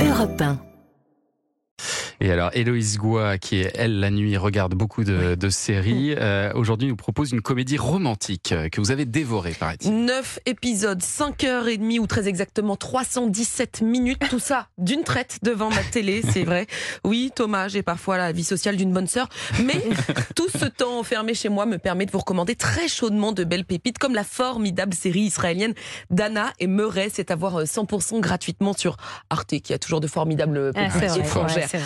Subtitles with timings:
[0.00, 0.67] Europe 1.
[2.20, 6.52] Et alors, Héloïse Goua, qui est, elle, la nuit, regarde beaucoup de, de séries, euh,
[6.54, 10.04] aujourd'hui nous propose une comédie romantique euh, que vous avez dévorée, paraît-il.
[10.04, 16.22] 9 épisodes, 5h30 ou très exactement 317 minutes, tout ça d'une traite devant ma télé,
[16.32, 16.66] c'est vrai.
[17.04, 19.28] Oui, Thomas, j'ai parfois la vie sociale d'une bonne sœur,
[19.64, 19.80] mais
[20.34, 23.64] tout ce temps enfermé chez moi me permet de vous recommander très chaudement de belles
[23.64, 25.74] pépites comme la formidable série israélienne
[26.10, 28.96] Dana et Murray, c'est à voir 100% gratuitement sur
[29.30, 31.78] Arte, qui a toujours de formidables Ah, pépites c'est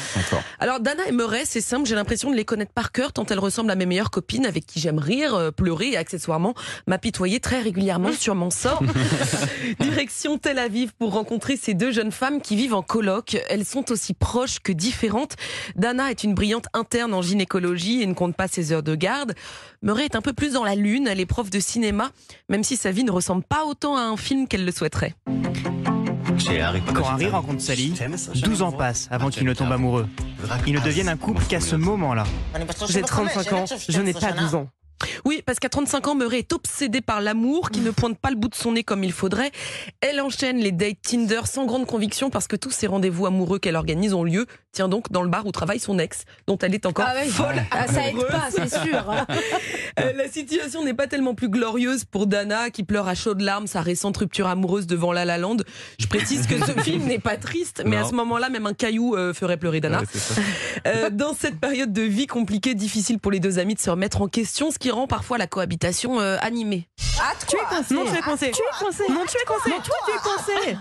[0.60, 3.38] Alors Dana et Murray, c'est simple, j'ai l'impression de les connaître par cœur tant elles
[3.38, 6.54] ressemblent à mes meilleures copines avec qui j'aime rire, euh, pleurer et accessoirement
[6.86, 8.82] m'apitoyer très régulièrement sur mon sort.
[9.80, 13.36] Direction Tel Aviv pour rencontrer ces deux jeunes femmes qui vivent en coloc.
[13.48, 15.36] Elles sont aussi proches que différentes.
[15.76, 19.34] Dana est une brillante interne en gynécologie et ne compte pas ses heures de garde.
[19.82, 22.10] Murray est un peu plus dans la lune, elle est prof de cinéma,
[22.48, 25.14] même si sa vie ne ressemble pas autant à un film qu'elle le souhaiterait.
[26.94, 27.94] Quand Harry rencontre Sally,
[28.34, 30.08] 12 ans passent avant qu'ils ne tombent amoureux.
[30.66, 32.24] Ils ne deviennent un couple qu'à ce moment-là.
[32.88, 34.68] J'ai 35 ans, je n'ai pas 12 ans.
[35.24, 38.36] Oui, parce qu'à 35 ans, Murray est obsédée par l'amour, qui ne pointe pas le
[38.36, 39.50] bout de son nez comme il faudrait.
[40.00, 43.76] Elle enchaîne les dates Tinder sans grande conviction parce que tous ces rendez-vous amoureux qu'elle
[43.76, 46.86] organise ont lieu, tiens donc, dans le bar où travaille son ex, dont elle est
[46.86, 47.28] encore Ah oui.
[47.30, 47.62] folle.
[47.70, 49.14] Ah, ça aide pas, c'est sûr.
[50.00, 53.66] Euh, la situation n'est pas tellement plus glorieuse pour Dana, qui pleure à chaudes larmes
[53.66, 55.58] sa récente rupture amoureuse devant La La Land.
[55.98, 59.14] Je précise que ce film n'est pas triste, mais à ce moment-là, même un caillou
[59.16, 60.00] euh, ferait pleurer Dana.
[60.00, 60.06] Ouais.
[60.86, 64.22] Euh, dans cette période de vie compliquée, difficile pour les deux amis de se remettre
[64.22, 66.88] en question, ce qui rend parfois la cohabitation euh, animée.
[67.46, 67.94] Tu es coincé.
[67.94, 68.50] Non, tu es coincé.
[68.50, 69.02] Tu es coincé.
[69.10, 69.68] Non, tu es coincé.
[69.68, 70.78] Non, toi, tu es coincé.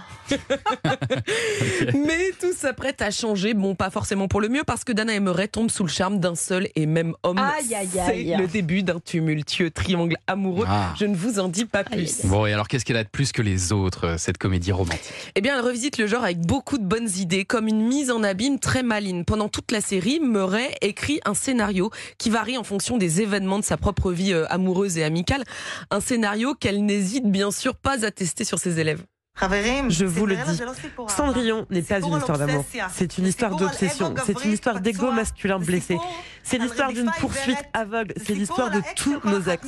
[1.97, 5.47] Mais s'apprête à changer, bon, pas forcément pour le mieux, parce que Dana et Murray
[5.47, 7.39] tombent sous le charme d'un seul et même homme.
[7.39, 8.27] Aïe, aïe, aïe.
[8.29, 10.65] C'est le début d'un tumultueux triangle amoureux.
[10.69, 10.93] Ah.
[10.99, 12.21] Je ne vous en dis pas plus.
[12.23, 14.71] aïe, Bon, et alors qu'est-ce qu'elle a de plus que les autres, euh, cette comédie
[14.71, 15.01] romantique?
[15.35, 18.23] Eh bien, elle revisite le genre avec beaucoup de bonnes idées, comme une mise en
[18.23, 19.23] abîme très maligne.
[19.23, 21.89] Pendant toute la série, Murray écrit un scénario
[22.19, 25.43] qui varie en fonction des événements de sa propre vie euh, amoureuse et amicale.
[25.89, 29.03] Un scénario qu'elle n'hésite bien sûr pas à tester sur ses élèves.
[29.39, 30.61] Je vous le dis.
[31.07, 32.65] Cendrillon n'est pas une histoire d'amour.
[32.93, 34.13] C'est une histoire d'obsession.
[34.25, 35.97] C'est une histoire d'ego masculin blessé.
[36.43, 38.13] C'est l'histoire d'une poursuite aveugle.
[38.17, 39.65] C'est l'histoire de tous nos ex.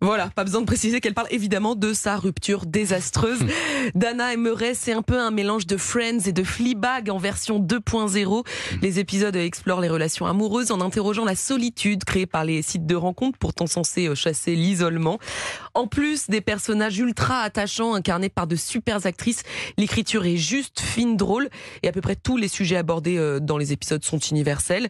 [0.00, 3.40] Voilà, pas besoin de préciser qu'elle parle évidemment de sa rupture désastreuse.
[3.94, 7.60] Dana et Murray, c'est un peu un mélange de Friends et de Fleabag en version
[7.60, 8.46] 2.0.
[8.82, 12.94] Les épisodes explorent les relations amoureuses en interrogeant la solitude créée par les sites de
[12.94, 15.18] rencontres, pourtant censés euh, chasser l'isolement.
[15.74, 19.42] En plus des personnages ultra attachants incarnés par de super actrices,
[19.78, 21.48] l'écriture est juste, fine, drôle
[21.82, 24.88] et à peu près tous les sujets abordés euh, dans les épisodes sont universels.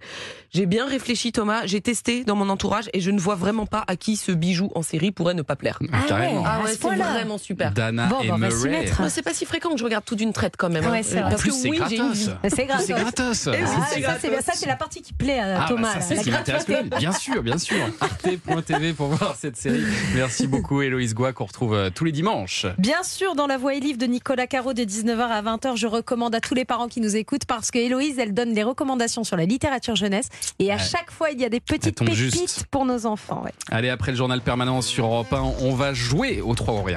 [0.50, 3.84] J'ai bien réfléchi Thomas, j'ai testé dans mon entourage et je ne vois vraiment pas
[3.86, 5.78] à qui ce bijou en série pourrait ne pas plaire.
[5.92, 6.40] Ah Carrément.
[6.42, 6.46] ouais.
[6.46, 7.72] Ah ouais, c'est vraiment super.
[7.72, 8.86] Dana Bon, et bah, Murray.
[9.08, 10.84] c'est pas si fréquent que je regarde tout d'une traite quand même.
[10.84, 10.90] hein.
[10.90, 11.30] Ouais, c'est vrai.
[11.30, 12.16] Parce plus, que c'est oui, j'ai une gratos.
[12.18, 12.30] vie.
[12.48, 12.90] C'est gratos.
[12.90, 13.38] Ah, ça, gratos.
[14.20, 14.40] c'est bien.
[14.40, 15.92] Ça, c'est la partie qui plaît à Ah, bah, Thomas.
[15.92, 16.04] ça, là.
[16.04, 16.90] c'est La ce qui m'intéresse le gratuité.
[16.96, 17.00] plus.
[17.00, 17.76] Bien sûr, bien sûr.
[18.00, 19.82] Arte.tv pour voir cette série.
[20.14, 22.66] Merci beaucoup, Héloïse Goua, qu'on retrouve euh, tous les dimanches.
[22.78, 25.86] Bien sûr, dans la voix et livre de Nicolas Caro de 19h à 20h, je
[25.86, 29.24] recommande à tous les parents qui nous écoutent parce que Héloïse, elle donne les recommandations
[29.24, 30.82] sur la littérature jeunesse et à Ouais.
[30.82, 32.64] chaque fois, il y a des petites pépites juste.
[32.70, 33.42] pour nos enfants.
[33.44, 33.52] ouais.
[33.70, 36.96] Allez, après le journal permanent sur Europe 1, on va jouer aux trois ou rien.